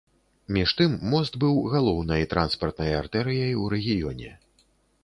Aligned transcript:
Між 0.55 0.71
тым 0.79 0.95
мост 1.11 1.37
быў 1.43 1.59
галоўнай 1.75 2.27
транспартнай 2.33 2.91
артэрыяй 3.03 3.53
ў 3.61 3.63
рэгіёне. 3.77 4.37